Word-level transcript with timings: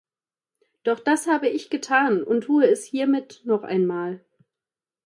Doch 0.83 0.99
das 0.99 1.27
habe 1.27 1.47
ich 1.47 1.69
getan 1.69 2.23
und 2.23 2.45
tue 2.45 2.65
es 2.67 2.83
hiermit 2.83 3.41
noch 3.45 3.61
einmal. 3.61 4.25